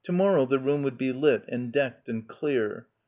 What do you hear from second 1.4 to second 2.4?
and decked and